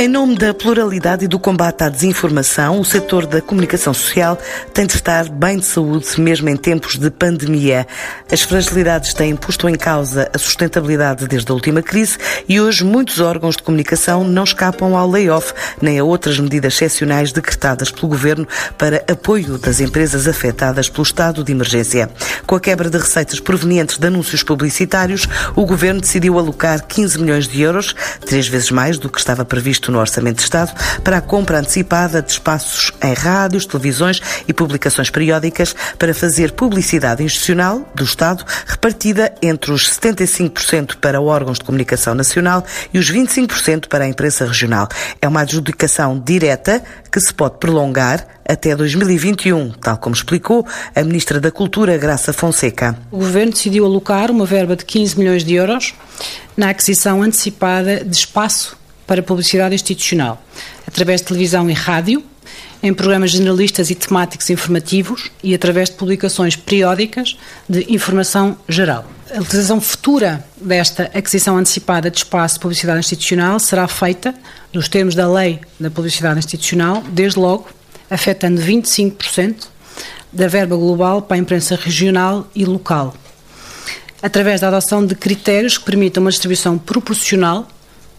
[0.00, 4.38] Em nome da pluralidade e do combate à desinformação, o setor da comunicação social
[4.72, 7.84] tem de estar bem de saúde, mesmo em tempos de pandemia.
[8.30, 12.16] As fragilidades têm posto em causa a sustentabilidade desde a última crise
[12.48, 17.32] e hoje muitos órgãos de comunicação não escapam ao layoff nem a outras medidas excepcionais
[17.32, 18.46] decretadas pelo governo
[18.78, 22.08] para apoio das empresas afetadas pelo estado de emergência.
[22.46, 25.26] Com a quebra de receitas provenientes de anúncios publicitários,
[25.56, 29.87] o governo decidiu alocar 15 milhões de euros, três vezes mais do que estava previsto
[29.90, 35.10] no Orçamento de Estado para a compra antecipada de espaços em rádios, televisões e publicações
[35.10, 42.14] periódicas para fazer publicidade institucional do Estado repartida entre os 75% para órgãos de comunicação
[42.14, 44.88] nacional e os 25% para a imprensa regional.
[45.20, 51.38] É uma adjudicação direta que se pode prolongar até 2021, tal como explicou a Ministra
[51.38, 52.98] da Cultura, Graça Fonseca.
[53.10, 55.94] O Governo decidiu alocar uma verba de 15 milhões de euros
[56.56, 58.77] na aquisição antecipada de espaço
[59.08, 60.40] para publicidade institucional,
[60.86, 62.22] através de televisão e rádio,
[62.82, 67.36] em programas generalistas e temáticos informativos e através de publicações periódicas
[67.68, 69.04] de informação geral.
[69.34, 74.34] A utilização futura desta aquisição antecipada de espaço de publicidade institucional será feita
[74.72, 77.66] nos termos da Lei da Publicidade Institucional, desde logo
[78.10, 79.68] afetando 25%
[80.32, 83.14] da verba global para a imprensa regional e local,
[84.22, 87.66] através da adoção de critérios que permitam uma distribuição proporcional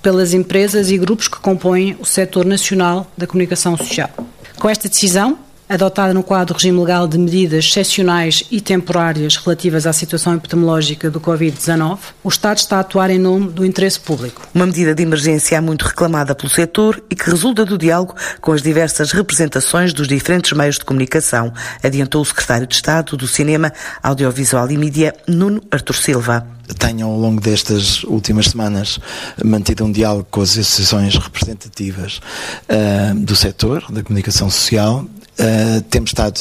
[0.02, 4.10] pelas empresas e grupos que compõem o setor nacional da comunicação social.
[4.58, 5.38] Com esta decisão,
[5.70, 11.12] adotada no quadro do regime legal de medidas excepcionais e temporárias relativas à situação epidemiológica
[11.12, 14.48] do Covid-19, o Estado está a atuar em nome do interesse público.
[14.54, 18.64] Uma medida de emergência muito reclamada pelo setor e que resulta do diálogo com as
[18.64, 24.72] diversas representações dos diferentes meios de comunicação, adiantou o secretário de Estado do Cinema, Audiovisual
[24.72, 29.00] e Mídia, Nuno Artur Silva tenho ao longo destas últimas semanas
[29.44, 32.22] mantido um diálogo com as associações representativas
[32.70, 35.06] uh, do setor da comunicação social.
[35.40, 36.40] Uh, temos estado,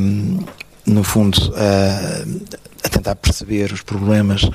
[0.00, 0.38] um,
[0.86, 4.48] no fundo, uh, a tentar perceber os problemas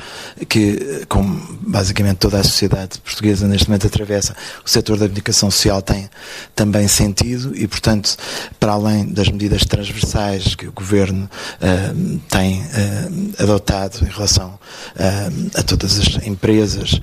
[0.49, 4.35] que, como basicamente toda a sociedade portuguesa neste momento atravessa,
[4.65, 6.09] o setor da comunicação social tem
[6.53, 8.17] também sentido e, portanto,
[8.59, 11.29] para além das medidas transversais que o Governo
[11.61, 14.59] uh, tem uh, adotado em relação
[14.95, 16.99] uh, a todas as empresas,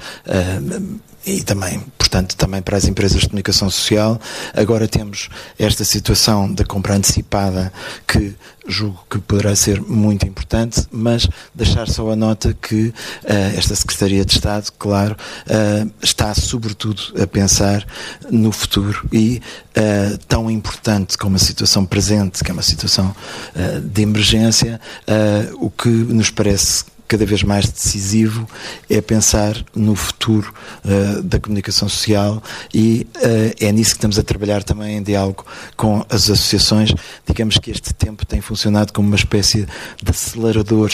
[1.26, 4.20] e também, portanto, também para as empresas de comunicação social.
[4.54, 7.72] Agora temos esta situação da compra antecipada
[8.06, 8.34] que
[8.66, 12.94] julgo que poderá ser muito importante, mas deixar só a nota que uh,
[13.56, 17.86] esta Secretaria de Estado, claro, uh, está sobretudo a pensar
[18.30, 19.40] no futuro e
[19.76, 23.14] uh, tão importante como a situação presente, que é uma situação
[23.84, 24.80] de emergência,
[25.58, 28.48] o que nos parece cada vez mais decisivo
[28.88, 30.52] é pensar no futuro
[30.84, 32.42] uh, da comunicação social
[32.72, 35.44] e uh, é nisso que estamos a trabalhar também em diálogo
[35.76, 36.92] com as associações.
[37.26, 39.66] Digamos que este tempo tem funcionado como uma espécie
[40.02, 40.90] de acelerador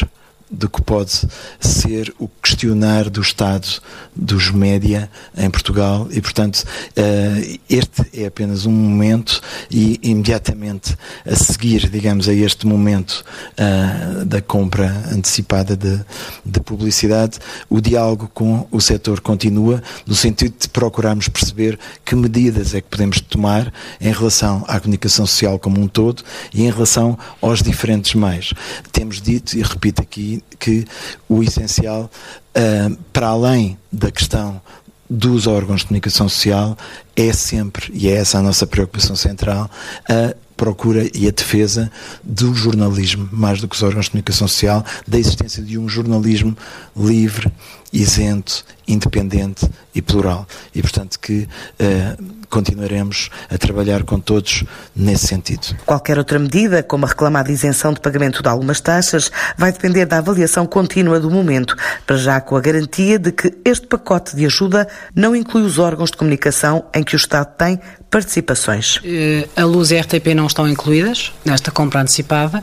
[0.51, 1.29] do que pode
[1.61, 3.81] ser o questionar do Estado
[4.15, 6.65] dos média em Portugal e, portanto,
[6.97, 9.41] eh, este é apenas um momento
[9.71, 13.25] e imediatamente a seguir, digamos, a este momento
[13.57, 16.01] eh, da compra antecipada de,
[16.45, 17.39] de publicidade,
[17.69, 22.89] o diálogo com o setor continua no sentido de procurarmos perceber que medidas é que
[22.89, 26.23] podemos tomar em relação à comunicação social como um todo
[26.53, 28.53] e em relação aos diferentes meios.
[28.91, 30.85] Temos dito, e repito aqui, que
[31.29, 32.11] o essencial,
[32.57, 34.61] uh, para além da questão
[35.09, 36.79] dos órgãos de comunicação social,
[37.17, 39.69] é sempre, e é essa a nossa preocupação central,
[40.09, 41.91] a procura e a defesa
[42.23, 46.57] do jornalismo, mais do que os órgãos de comunicação social, da existência de um jornalismo
[46.97, 47.51] livre,
[47.93, 50.47] isento, independente e plural.
[50.75, 51.49] E, portanto, que
[51.81, 55.77] uh, continuaremos a trabalhar com todos nesse sentido.
[55.87, 60.19] Qualquer outra medida, como a reclamada isenção de pagamento de algumas taxas, vai depender da
[60.19, 61.77] avaliação contínua do momento,
[62.07, 66.11] para já com a garantia de que este pacote de ajuda não inclui os órgãos
[66.11, 67.81] de comunicação em que o Estado tem
[68.11, 69.01] participações.
[69.05, 72.63] Eh, a Luz e a RTP não estão incluídas nesta compra antecipada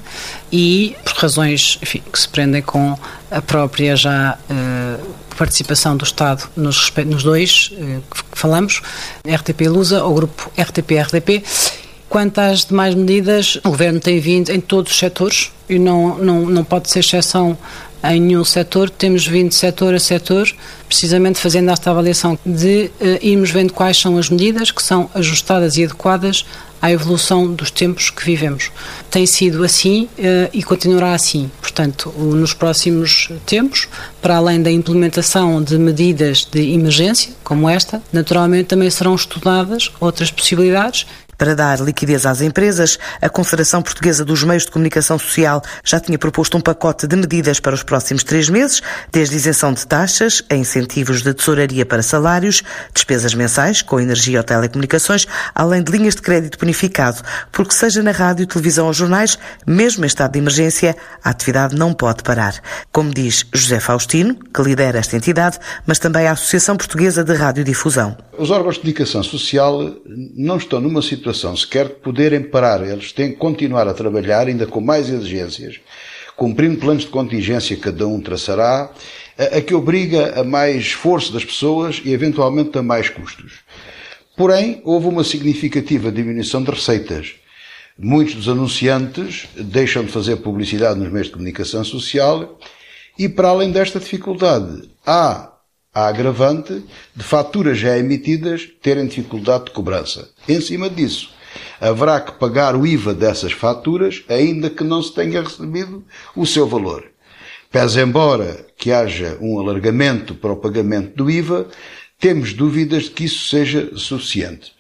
[0.51, 2.98] e por razões enfim, que se prendem com
[3.31, 8.01] a própria já uh, participação do Estado nos, nos dois uh,
[8.31, 8.81] que falamos,
[9.25, 11.44] RTP Lusa ou grupo RTP-RDP.
[12.10, 16.45] Quanto às demais medidas, o Governo tem vindo em todos os setores e não, não,
[16.45, 17.57] não pode ser exceção
[18.03, 20.49] em nenhum setor, temos vindo setor a setor,
[20.88, 25.77] precisamente fazendo esta avaliação de uh, irmos vendo quais são as medidas que são ajustadas
[25.77, 26.45] e adequadas
[26.81, 28.71] à evolução dos tempos que vivemos.
[29.09, 31.49] Tem sido assim uh, e continuará assim.
[31.59, 33.88] Portanto, nos próximos tempos,
[34.21, 40.29] para além da implementação de medidas de emergência, como esta, naturalmente também serão estudadas outras
[40.31, 41.07] possibilidades
[41.38, 46.18] para dar liquidez às empresas, a Confederação Portuguesa dos Meios de Comunicação Social já tinha
[46.18, 48.81] proposto um pacote de medidas para os próximos três meses,
[49.12, 52.63] desde isenção de taxas a incentivos de tesouraria para salários,
[52.94, 58.12] despesas mensais com energia ou telecomunicações, além de linhas de crédito bonificado, porque seja na
[58.12, 62.56] rádio, televisão ou jornais, mesmo em estado de emergência, a atividade não pode parar.
[62.92, 68.18] Como diz José Faustino, que lidera esta entidade, mas também a Associação Portuguesa de Radiodifusão.
[68.38, 69.95] Os órgãos de comunicação social
[70.36, 72.85] não estão numa situação situação sequer de poderem parar.
[72.85, 75.79] Eles têm que continuar a trabalhar, ainda com mais exigências,
[76.35, 78.91] cumprindo planos de contingência que cada um traçará,
[79.38, 83.59] a, a que obriga a mais esforço das pessoas e eventualmente a mais custos.
[84.35, 87.33] Porém, houve uma significativa diminuição de receitas.
[87.97, 92.59] Muitos dos anunciantes deixam de fazer publicidade nos meios de comunicação social
[93.18, 95.51] e, para além desta dificuldade, há
[95.97, 96.83] a agravante
[97.15, 100.29] de faturas já emitidas terem dificuldade de cobrança.
[100.47, 101.31] Em cima disso,
[101.81, 106.05] haverá que pagar o IVA dessas faturas, ainda que não se tenha recebido
[106.35, 107.03] o seu valor.
[107.71, 111.65] Pese embora que haja um alargamento para o pagamento do IVA,
[112.19, 114.73] temos dúvidas de que isso seja suficiente.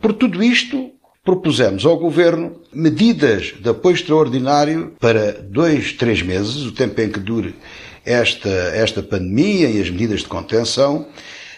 [0.00, 0.90] Por tudo isto,
[1.22, 7.20] propusemos ao Governo medidas de apoio extraordinário para dois, três meses, o tempo em que
[7.20, 7.54] dure
[8.04, 11.06] esta, esta pandemia e as medidas de contenção,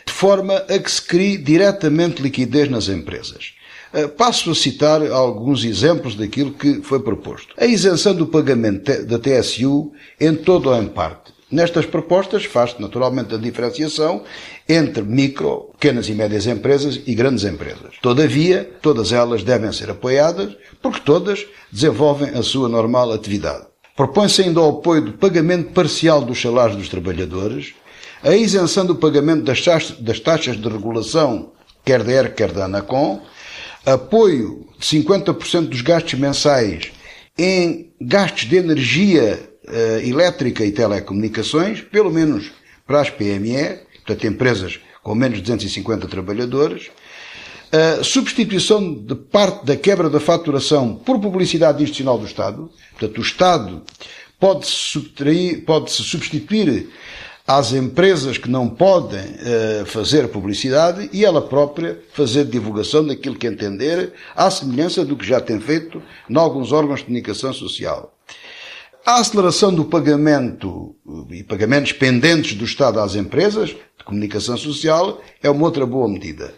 [0.07, 3.55] de forma a que se crie diretamente liquidez nas empresas.
[3.93, 7.55] Eh, passo a citar alguns exemplos daquilo que foi proposto.
[7.57, 11.35] A isenção do pagamento da TSU em todo ou em parte.
[11.51, 14.25] Nestas propostas faz-se naturalmente a diferenciação
[14.69, 17.95] entre micro, pequenas e médias empresas e grandes empresas.
[18.03, 23.65] Todavia, todas elas devem ser apoiadas porque todas desenvolvem a sua normal atividade.
[23.97, 27.75] Propõe-se ainda o apoio do pagamento parcial dos salários dos trabalhadores,
[28.23, 31.53] a isenção do pagamento das taxas, das taxas de regulação,
[31.83, 33.23] quer da ER, quer da ANACOM,
[33.87, 36.93] apoio de 50% dos gastos mensais
[37.39, 42.53] em gastos de energia uh, elétrica e telecomunicações, pelo menos
[42.87, 46.91] para as PME, portanto empresas com menos de 250 trabalhadores,
[47.77, 53.23] a substituição de parte da quebra da faturação por publicidade institucional do Estado, portanto, o
[53.23, 53.83] Estado
[54.39, 56.89] pode-se pode-se substituir
[57.47, 63.47] às empresas que não podem uh, fazer publicidade e ela própria fazer divulgação daquilo que
[63.47, 68.13] entender, à semelhança do que já tem feito em alguns órgãos de comunicação social.
[69.05, 70.97] A aceleração do pagamento
[71.31, 76.53] e pagamentos pendentes do Estado às empresas de comunicação social é uma outra boa medida.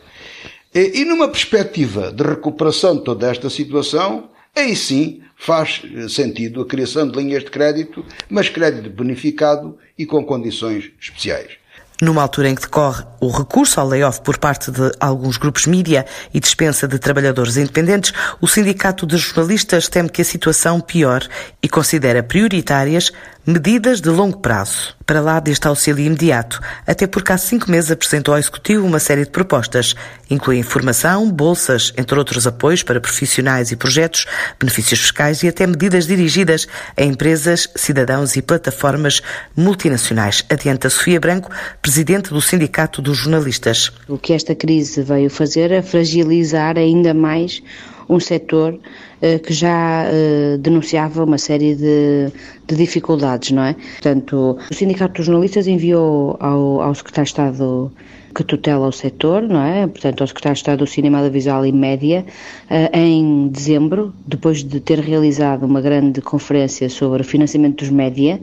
[0.80, 6.66] E numa perspectiva de recuperação de toda esta situação, aí sim faz eh, sentido a
[6.66, 11.58] criação de linhas de crédito, mas crédito bonificado e com condições especiais.
[12.00, 16.06] Numa altura em que decorre o recurso ao layoff por parte de alguns grupos mídia
[16.32, 21.26] e dispensa de trabalhadores independentes, o Sindicato de Jornalistas teme que a situação piore
[21.60, 23.10] e considera prioritárias
[23.48, 24.94] medidas de longo prazo.
[25.06, 29.24] Para lá deste auxílio imediato, até porque há cinco meses apresentou ao Executivo uma série
[29.24, 29.94] de propostas.
[30.28, 34.26] Incluem formação, bolsas, entre outros apoios para profissionais e projetos,
[34.60, 39.22] benefícios fiscais e até medidas dirigidas a empresas, cidadãos e plataformas
[39.56, 40.44] multinacionais.
[40.50, 43.90] Adianta Sofia Branco, presidente do Sindicato dos Jornalistas.
[44.06, 47.62] O que esta crise veio fazer é fragilizar ainda mais
[48.08, 48.78] um setor
[49.20, 52.30] eh, que já eh, denunciava uma série de,
[52.66, 53.74] de, dificuldades, não é?
[53.74, 57.92] Portanto, o Sindicato dos Jornalistas enviou ao, ao Secretário de Estado
[58.34, 59.86] que tutela o setor, não é?
[59.86, 62.24] Portanto, ao Secretário de Estado do Cinema, da Visual e Média,
[62.70, 68.40] eh, em dezembro, depois de ter realizado uma grande conferência sobre o financiamento dos média,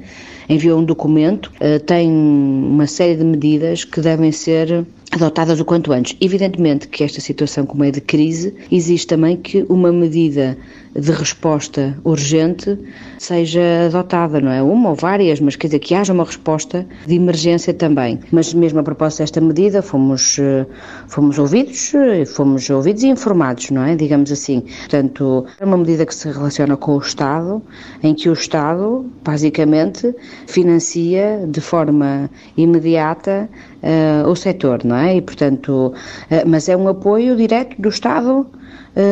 [0.49, 1.51] enviou um documento,
[1.87, 6.15] tem uma série de medidas que devem ser adotadas o quanto antes.
[6.19, 10.57] Evidentemente que esta situação, como é de crise, existe também que uma medida
[10.95, 12.77] de resposta urgente
[13.19, 14.63] seja adotada, não é?
[14.63, 18.19] Uma ou várias, mas quer dizer que haja uma resposta de emergência também.
[18.31, 20.65] Mas mesmo a propósito desta medida, fomos, eh,
[21.07, 23.95] fomos ouvidos, eh, fomos ouvidos e informados, não é?
[23.95, 24.61] Digamos assim.
[24.61, 27.61] Portanto, é uma medida que se relaciona com o Estado,
[28.01, 30.15] em que o Estado, basicamente,
[30.47, 33.49] financia de forma imediata
[33.83, 35.17] uh, o setor, não é?
[35.17, 38.47] E, portanto, uh, mas é um apoio direto do Estado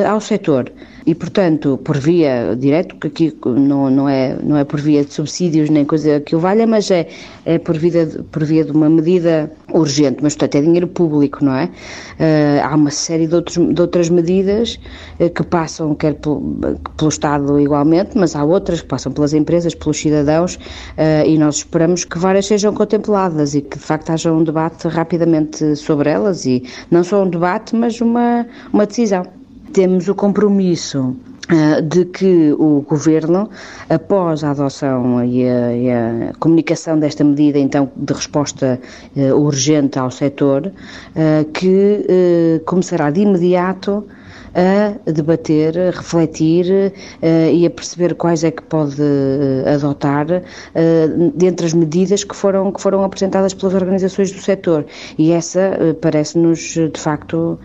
[0.10, 0.72] ao setor.
[1.06, 5.14] E, portanto, por via direto, que aqui não, não, é, não é por via de
[5.14, 7.08] subsídios nem coisa que o valha, mas é,
[7.46, 11.56] é por, via por via de uma medida urgente, mas, portanto, é dinheiro público, não
[11.56, 11.66] é?
[11.66, 14.80] Uh, há uma série de, outros, de outras medidas
[15.20, 16.42] uh, que passam, quer pelo,
[16.96, 21.58] pelo Estado igualmente, mas há outras que passam pelas empresas, pelos cidadãos, uh, e nós
[21.58, 26.46] esperamos que várias sejam contempladas e que, de facto, haja um debate rapidamente sobre elas,
[26.46, 29.26] e não só um debate, mas uma, uma decisão
[29.74, 31.16] temos o compromisso
[31.52, 33.50] uh, de que o Governo,
[33.90, 38.80] após a adoção e a, e a, comunicação desta medida, então, de resposta
[39.16, 44.06] uh, urgente ao setor, uh, que começará de imediato
[44.54, 46.66] a debater, a refletir
[47.22, 52.36] uh, e a perceber quais é que pode uh, adotar uh, dentre as medidas que
[52.36, 54.86] foram, que foram apresentadas pelas organizações do setor.
[55.18, 57.58] E essa parece-nos, de facto,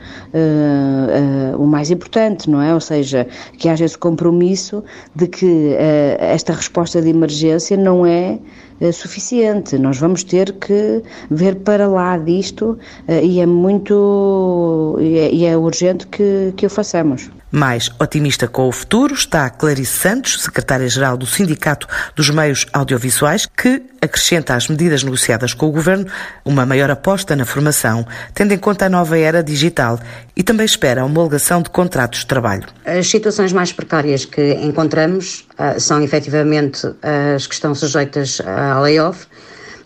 [1.59, 2.73] o mais importante, não é?
[2.73, 3.27] Ou seja,
[3.59, 4.83] que haja esse compromisso
[5.15, 5.75] de que
[6.19, 8.39] esta resposta de emergência não é
[8.81, 9.79] eh, suficiente.
[9.79, 15.57] Nós vamos ter que ver para lá disto eh, e é muito e é, é
[15.57, 17.31] urgente que, que o façamos.
[17.51, 23.83] Mais otimista com o futuro está Clarice Santos, secretária-geral do Sindicato dos Meios Audiovisuais, que
[24.01, 26.07] acrescenta às medidas negociadas com o Governo
[26.45, 29.99] uma maior aposta na formação, tendo em conta a nova era digital
[30.37, 32.67] e também espera a homologação de contratos de trabalho.
[32.85, 36.87] As situações mais precárias que encontramos uh, são efetivamente
[37.35, 39.27] as que estão sujeitas a layoff,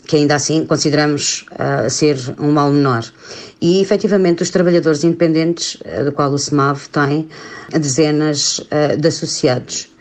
[0.06, 3.04] que ainda assim consideramos uh, ser um mal menor
[3.62, 7.28] e efetivamente os trabalhadores independentes, eh, do qual o SEMAV tem
[7.70, 9.91] dezenas uh, de associados.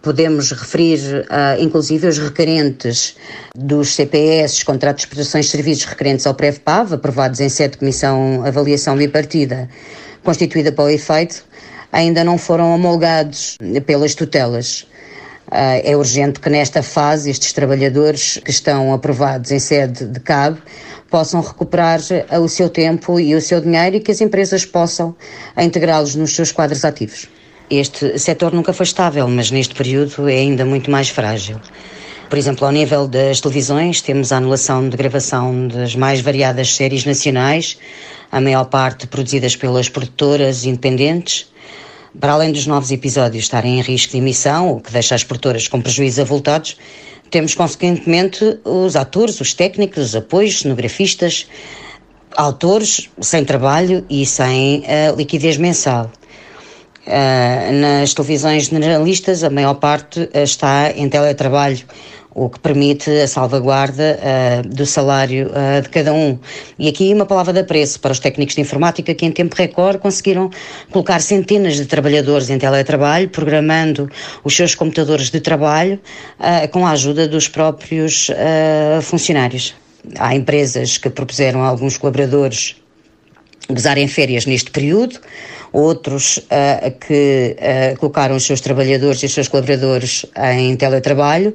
[0.00, 3.16] Podemos referir, uh, inclusive, os requerentes
[3.54, 8.44] dos CPS, contratos de prestações de serviços requerentes ao PREVPAV, aprovados em sede de comissão
[8.44, 9.68] avaliação bipartida,
[10.22, 11.44] constituída para o efeito,
[11.92, 14.86] ainda não foram homologados pelas tutelas.
[15.48, 20.58] Uh, é urgente que nesta fase estes trabalhadores que estão aprovados em sede de CAB
[21.10, 22.00] possam recuperar
[22.40, 25.16] o seu tempo e o seu dinheiro e que as empresas possam
[25.56, 27.28] integrá-los nos seus quadros ativos.
[27.70, 31.60] Este setor nunca foi estável, mas neste período é ainda muito mais frágil.
[32.28, 37.04] Por exemplo, ao nível das televisões, temos a anulação de gravação das mais variadas séries
[37.04, 37.78] nacionais,
[38.32, 41.46] a maior parte produzidas pelas produtoras independentes.
[42.18, 45.68] Para além dos novos episódios estarem em risco de emissão, o que deixa as produtoras
[45.68, 46.76] com prejuízos avultados,
[47.30, 51.46] temos, consequentemente, os atores, os técnicos, os apoios, cenografistas,
[52.34, 56.10] autores sem trabalho e sem uh, liquidez mensal.
[57.08, 61.78] Uh, nas televisões generalistas, a maior parte uh, está em teletrabalho
[62.34, 66.38] o que permite a salvaguarda uh, do salário uh, de cada um.
[66.78, 69.98] E aqui uma palavra de apreço para os técnicos de informática que em tempo recorde
[69.98, 70.50] conseguiram
[70.92, 74.08] colocar centenas de trabalhadores em teletrabalho, programando
[74.44, 75.98] os seus computadores de trabalho
[76.38, 78.30] uh, com a ajuda dos próprios
[79.02, 79.74] funcionários.
[80.18, 82.76] Há empresas que propuseram a alguns colaboradores
[83.68, 85.18] gozarem férias neste período,
[85.72, 91.54] outros uh, que uh, colocaram os seus trabalhadores e os seus colaboradores em teletrabalho,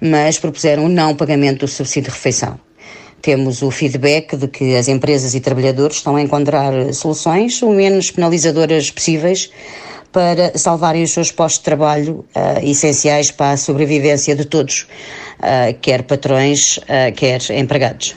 [0.00, 2.58] mas propuseram o não pagamento do subsídio de refeição.
[3.22, 8.10] Temos o feedback de que as empresas e trabalhadores estão a encontrar soluções o menos
[8.10, 9.50] penalizadoras possíveis
[10.12, 14.86] para salvarem os seus postos de trabalho uh, essenciais para a sobrevivência de todos,
[15.82, 16.78] quer patrões,
[17.16, 18.14] quer empregados.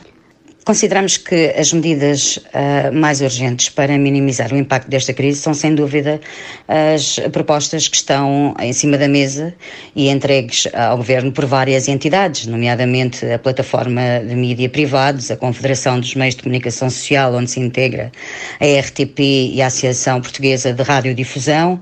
[0.67, 5.73] Consideramos que as medidas uh, mais urgentes para minimizar o impacto desta crise são, sem
[5.73, 6.19] dúvida,
[6.67, 9.55] as propostas que estão em cima da mesa
[9.95, 16.01] e entregues ao Governo por várias entidades, nomeadamente a Plataforma de Mídia Privados, a Confederação
[16.01, 18.11] dos Meios de Comunicação Social, onde se integra
[18.59, 19.19] a RTP
[19.53, 21.79] e a Associação Portuguesa de Radiodifusão,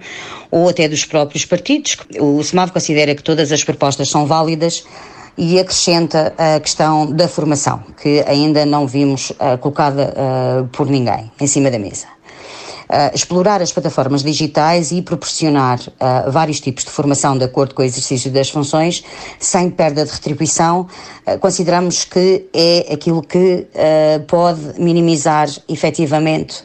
[0.51, 1.97] ou até dos próprios partidos.
[2.19, 4.85] O SEMAV considera que todas as propostas são válidas
[5.37, 11.31] e acrescenta a questão da formação, que ainda não vimos uh, colocada uh, por ninguém
[11.39, 12.07] em cima da mesa.
[12.85, 17.81] Uh, explorar as plataformas digitais e proporcionar uh, vários tipos de formação de acordo com
[17.81, 19.03] o exercício das funções,
[19.39, 20.87] sem perda de retribuição,
[21.25, 23.67] uh, consideramos que é aquilo que
[24.27, 26.63] pode minimizar efetivamente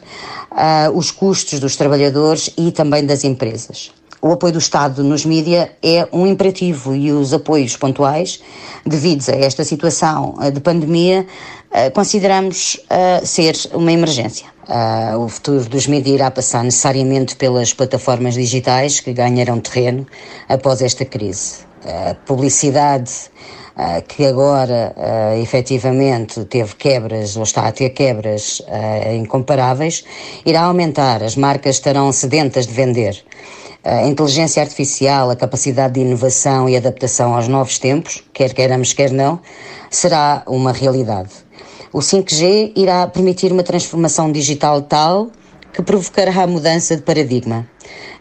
[0.93, 6.07] os custos dos trabalhadores e também das empresas o apoio do Estado nos mídia é
[6.11, 8.39] um imperativo e os apoios pontuais,
[8.85, 11.25] devidos a esta situação eh, de pandemia,
[11.71, 14.45] eh, consideramos uh, ser uma emergência.
[15.17, 20.07] O futuro dos mídias irá passar necessariamente pelas plataformas digitais que ganharão terreno
[20.47, 21.65] após esta crise.
[21.83, 23.11] A publicidade
[24.07, 24.95] que agora
[25.41, 28.61] efetivamente teve quebras ou está a ter quebras
[29.13, 30.05] incomparáveis,
[30.45, 31.21] irá aumentar.
[31.21, 33.25] As marcas estarão sedentas de vender.
[33.83, 39.11] A inteligência artificial, a capacidade de inovação e adaptação aos novos tempos, quer queiramos, quer
[39.11, 39.39] não,
[39.89, 41.29] será uma realidade.
[41.91, 45.31] O 5G irá permitir uma transformação digital tal
[45.73, 47.67] que provocará a mudança de paradigma.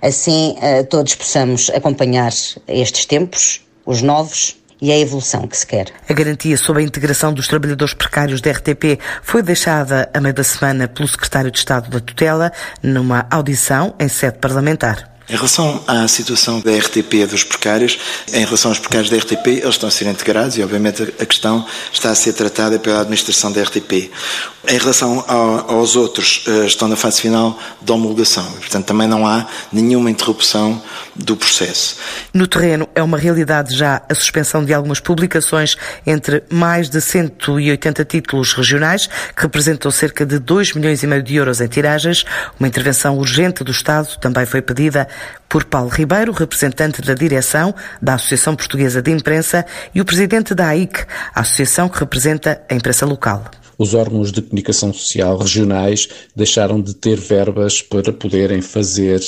[0.01, 0.57] Assim,
[0.89, 2.33] todos possamos acompanhar
[2.67, 5.89] estes tempos, os novos, e a evolução que se quer.
[6.09, 10.43] A garantia sobre a integração dos trabalhadores precários da RTP foi deixada a meio da
[10.43, 12.51] semana pelo secretário de Estado da Tutela
[12.83, 15.20] numa audição em sede parlamentar.
[15.31, 18.01] Em relação à situação da RTP dos precários,
[18.33, 21.65] em relação aos precários da RTP, eles estão a ser integrados e, obviamente, a questão
[21.93, 24.11] está a ser tratada pela administração da RTP.
[24.69, 25.25] Em relação
[25.69, 28.45] aos outros, eh, estão na fase final da homologação.
[28.55, 30.83] Portanto, também não há nenhuma interrupção
[31.15, 31.97] do processo.
[32.35, 38.05] No terreno, é uma realidade já a suspensão de algumas publicações entre mais de 180
[38.05, 42.25] títulos regionais, que representam cerca de 2 milhões e meio de euros em tiragens.
[42.59, 45.09] Uma intervenção urgente do Estado também foi pedida
[45.49, 50.69] por Paulo Ribeiro, representante da direção da Associação Portuguesa de Imprensa, e o presidente da
[50.69, 53.45] AIC, a associação que representa a imprensa local
[53.81, 56.07] os órgãos de comunicação social regionais
[56.37, 59.23] deixaram de ter verbas para poderem fazer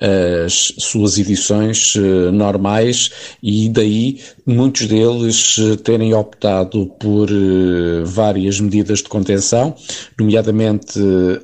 [0.00, 3.10] eh, as suas edições eh, normais
[3.42, 7.28] e daí muitos deles eh, terem optado por
[8.04, 9.74] várias medidas de contenção,
[10.18, 10.98] nomeadamente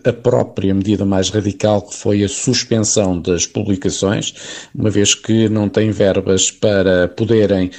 [0.05, 4.33] a própria medida mais radical que foi a suspensão das publicações,
[4.75, 7.71] uma vez que não têm verbas para poderem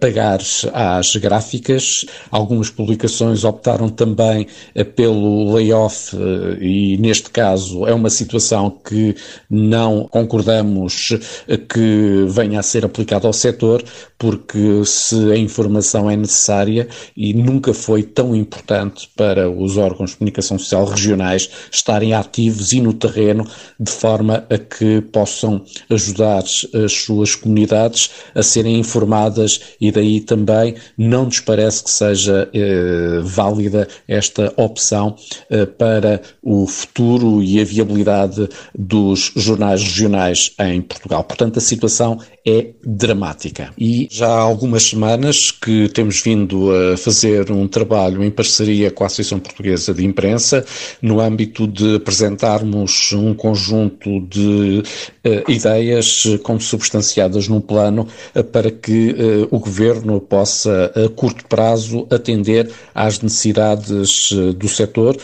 [0.00, 0.40] pagar
[0.72, 2.04] às gráficas.
[2.30, 9.14] Algumas publicações optaram também eh, pelo layoff eh, e neste caso é uma situação que
[9.50, 11.10] não concordamos
[11.48, 13.82] eh, que venha a ser aplicada ao setor,
[14.18, 20.16] porque se a informação é necessária e nunca foi tão importante para os órgãos de
[20.16, 23.46] comunicação social regionais estarem ativos e no terreno
[23.78, 26.42] de forma a que possam ajudar
[26.84, 33.20] as suas comunidades a serem informadas e daí também não nos parece que seja eh,
[33.22, 33.75] válida
[34.06, 35.16] esta opção
[35.50, 41.24] uh, para o futuro e a viabilidade dos jornais regionais em Portugal.
[41.24, 43.72] Portanto, a situação é dramática.
[43.76, 49.02] E já há algumas semanas que temos vindo a fazer um trabalho em parceria com
[49.02, 50.64] a Associação Portuguesa de Imprensa
[51.02, 54.82] no âmbito de apresentarmos um conjunto de
[55.24, 62.06] uh, ideias consubstanciadas num plano uh, para que uh, o governo possa, a curto prazo,
[62.10, 65.16] atender às necessidades do setor.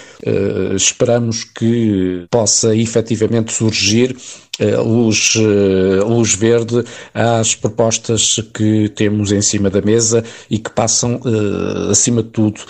[0.74, 4.16] Esperamos que possa efetivamente surgir
[4.51, 10.70] eh, luz, eh, luz verde às propostas que temos em cima da mesa e que
[10.70, 12.60] passam, eh, acima de tudo,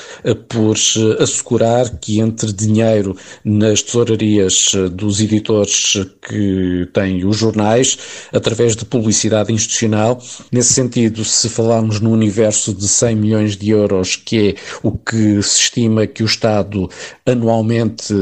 [0.48, 0.76] por
[1.20, 7.98] assegurar que entre dinheiro nas tesourarias dos editores que têm os jornais,
[8.32, 10.20] através de publicidade institucional.
[10.50, 15.42] Nesse sentido, se falarmos no universo de 100 milhões de euros, que é o que
[15.42, 16.88] se estima que o Estado
[17.26, 18.12] anualmente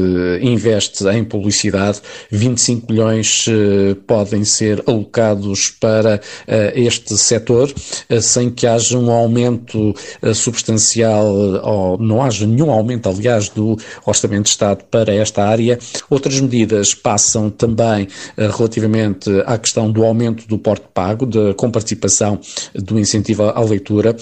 [0.41, 7.71] investe em publicidade, 25 milhões eh, podem ser alocados para eh, este setor,
[8.09, 9.93] eh, sem que haja um aumento
[10.33, 11.25] substancial,
[11.63, 15.77] ou não haja nenhum aumento, aliás, do Orçamento de Estado para esta área.
[16.09, 22.39] Outras medidas passam também relativamente à questão do aumento do porte pago, da comparticipação
[22.73, 24.15] do incentivo à leitura,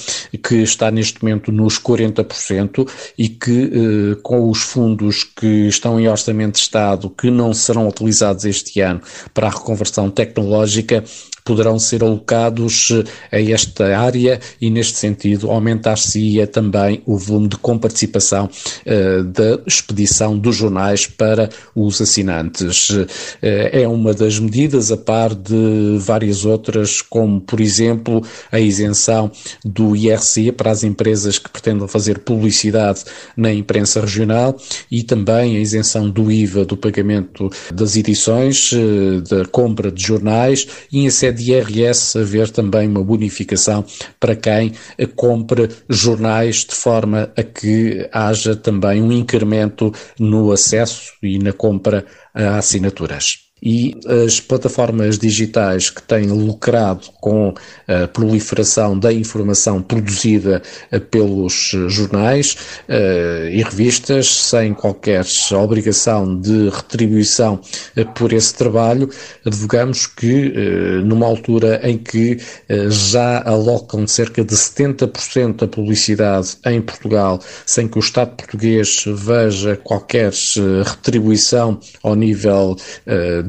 [0.43, 6.55] que está neste momento nos 40% e que, com os fundos que estão em Orçamento
[6.55, 9.01] de Estado, que não serão utilizados este ano
[9.33, 11.03] para a reconversão tecnológica
[11.49, 12.91] poderão ser alocados
[13.31, 19.59] eh, a esta área e, neste sentido, aumentar-se-ia também o volume de comparticipação uh, da
[19.65, 22.91] expedição dos jornais para os assinantes.
[22.91, 23.07] Uh,
[23.41, 29.31] é uma das medidas, a par de várias outras, como, por exemplo, a isenção
[29.65, 34.55] do IRC para as empresas que pretendam fazer publicidade na imprensa regional
[34.91, 40.67] e também a isenção do IVA do pagamento das edições, uh, da compra de jornais
[40.91, 43.85] e em sede de IRS haver também uma bonificação
[44.19, 44.73] para quem
[45.15, 52.05] compre jornais de forma a que haja também um incremento no acesso e na compra
[52.33, 53.48] a assinaturas.
[53.61, 53.95] E
[54.25, 57.53] as plataformas digitais que têm lucrado com
[57.87, 62.55] a proliferação da informação produzida eh, pelos jornais
[62.87, 67.59] uh, e revistas, sem qualquer obrigação de retribuição
[68.15, 69.09] por esse trabalho,
[69.45, 70.53] advogamos que,
[71.03, 72.37] numa altura em que
[72.89, 79.75] já alocam cerca de 70% da publicidade em Portugal, sem que o Estado português veja
[79.75, 80.31] qualquer
[80.85, 82.75] retribuição ao nível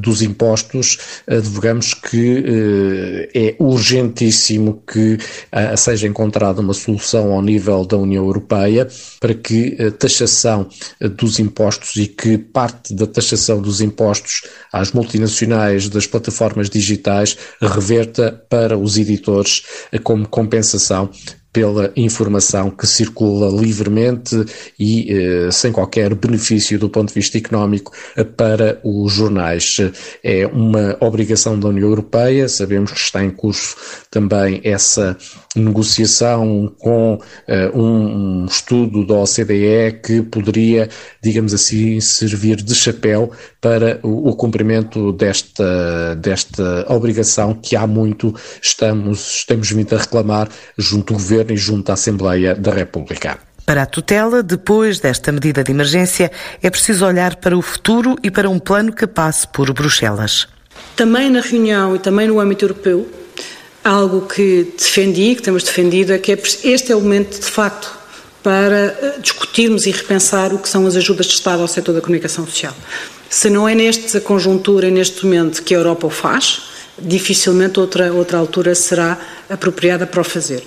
[0.00, 5.18] dos impostos, advogamos que é urgentíssimo que
[5.76, 8.88] seja encontrada uma solução ao nível da União Europeia
[9.20, 10.68] para que a taxação
[11.16, 18.44] dos impostos e que parte da taxação dos impostos às multinacionais das plataformas digitais reverta
[18.48, 19.62] para os editores
[20.02, 21.10] como compensação
[21.52, 24.36] pela informação que circula livremente
[24.78, 29.76] e eh, sem qualquer benefício do ponto de vista económico eh, para os jornais.
[30.22, 33.76] É uma obrigação da União Europeia, sabemos que está em curso
[34.10, 35.16] também essa
[35.56, 40.88] negociação com uh, um, um, estudo da OCDE que poderia,
[41.22, 48.34] digamos assim, servir de chapéu para o, o, cumprimento desta, desta obrigação que há muito
[48.62, 53.38] estamos, temos vindo a reclamar junto ao Governo e junto à Assembleia da República.
[53.66, 58.30] Para a tutela, depois desta medida de emergência, é preciso olhar para o futuro e
[58.30, 60.48] para um plano que passe por Bruxelas.
[60.96, 63.08] Também na reunião e também no âmbito europeu,
[63.84, 67.96] algo que defendi, que temos defendido, é que é este é o momento, de facto,
[68.42, 72.00] para eh, discutirmos e repensar o que são as ajudas de Estado ao setor da
[72.00, 72.74] comunicação social.
[73.30, 76.62] Se não é nesta conjuntura neste momento que a Europa o faz,
[76.98, 79.16] dificilmente outra, outra altura será
[79.48, 80.64] apropriada para o fazer.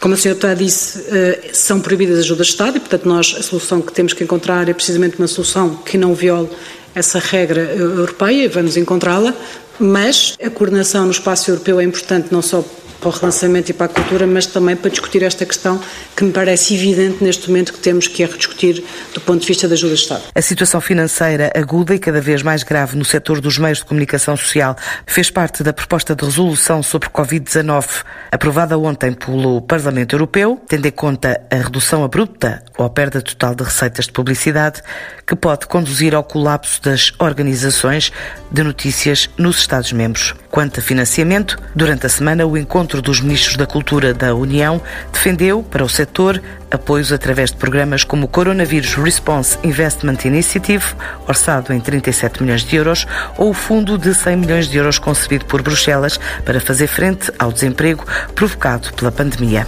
[0.00, 3.42] Como a senhora disse, eh, são proibidas as ajudas de Estado e, portanto, nós a
[3.42, 6.48] solução que temos que encontrar é precisamente uma solução que não viole
[6.94, 9.34] essa regra europeia e vamos encontrá-la,
[9.78, 12.64] mas a coordenação no espaço europeu é importante não só
[13.00, 15.80] para o relançamento e para a cultura, mas também para discutir esta questão
[16.16, 18.82] que me parece evidente neste momento que temos que é rediscutir
[19.14, 20.22] do ponto de vista da ajuda de Estado.
[20.34, 24.36] A situação financeira aguda e cada vez mais grave no setor dos meios de comunicação
[24.36, 30.86] social fez parte da proposta de resolução sobre Covid-19, aprovada ontem pelo Parlamento Europeu, tendo
[30.86, 34.82] em conta a redução abrupta ou a perda total de receitas de publicidade,
[35.26, 38.12] que pode conduzir ao colapso das organizações
[38.50, 40.34] de notícias nos Estados-membros.
[40.56, 44.80] Quanto a financiamento, durante a semana o encontro dos ministros da Cultura da União
[45.12, 50.82] defendeu para o setor apoios através de programas como o Coronavirus Response Investment Initiative,
[51.28, 55.44] orçado em 37 milhões de euros, ou o fundo de 100 milhões de euros concebido
[55.44, 59.66] por Bruxelas para fazer frente ao desemprego provocado pela pandemia.